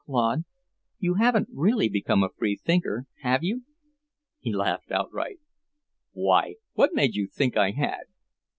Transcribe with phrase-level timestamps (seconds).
[0.07, 0.45] "Claude,
[0.97, 3.65] you haven't really become a free thinker, have you?"
[4.39, 5.37] He laughed outright.
[6.13, 8.05] "Why, what made you think I had?"